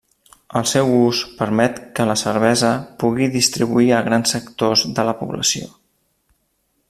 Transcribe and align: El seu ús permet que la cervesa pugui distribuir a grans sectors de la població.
El 0.59 0.63
seu 0.69 0.87
ús 0.99 1.19
permet 1.41 1.77
que 1.99 2.07
la 2.11 2.15
cervesa 2.21 2.71
pugui 3.03 3.29
distribuir 3.37 3.93
a 3.99 4.03
grans 4.09 4.35
sectors 4.37 4.87
de 5.01 5.07
la 5.11 5.17
població. 5.23 5.71